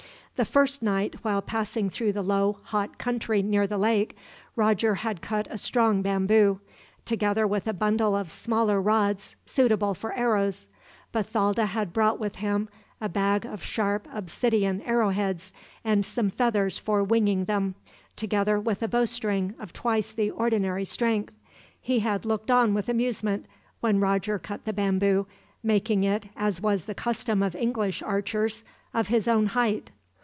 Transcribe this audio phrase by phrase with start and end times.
[0.37, 4.17] The first night, while passing through the low, hot country near the lake,
[4.55, 6.59] Roger had cut a strong bamboo;
[7.05, 10.67] together with a bundle of smaller rods, suitable for arrows.
[11.13, 12.69] Bathalda had brought with him
[12.99, 15.53] a bag of sharp obsidian arrowheads,
[15.83, 17.75] and some feathers for winging them,
[18.15, 21.35] together with a bowstring of twice the ordinary strength.
[21.79, 23.45] He had looked on with amusement
[23.79, 25.27] when Roger cut the bamboo,
[25.61, 29.91] making it, as was the custom of English archers, of his own height.